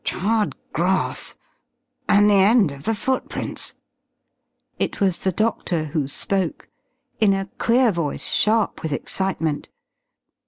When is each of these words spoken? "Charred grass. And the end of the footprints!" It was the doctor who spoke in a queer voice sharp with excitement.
"Charred 0.03 0.55
grass. 0.73 1.35
And 2.09 2.27
the 2.27 2.33
end 2.33 2.71
of 2.71 2.85
the 2.85 2.95
footprints!" 2.95 3.75
It 4.79 4.99
was 4.99 5.19
the 5.19 5.31
doctor 5.31 5.83
who 5.83 6.07
spoke 6.07 6.67
in 7.19 7.33
a 7.35 7.49
queer 7.59 7.91
voice 7.91 8.25
sharp 8.33 8.81
with 8.81 8.93
excitement. 8.93 9.69